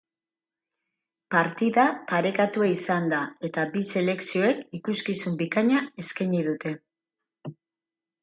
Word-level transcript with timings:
Partida 1.33 1.83
parekatua 2.11 2.69
izan 2.77 3.11
da, 3.11 3.19
eta 3.49 3.65
bi 3.75 3.83
selekzioek 3.95 4.63
ikuskizun 4.79 5.37
bikaina 5.43 5.83
eskaini 6.05 6.43
dute. 6.51 6.73